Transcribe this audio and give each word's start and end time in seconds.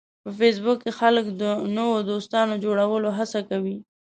په 0.23 0.29
فېسبوک 0.39 0.77
کې 0.83 0.91
خلک 0.99 1.25
د 1.41 1.43
نوو 1.77 1.97
دوستانو 2.09 2.53
جوړولو 2.65 3.09
هڅه 3.17 3.39
کوي 3.49 3.77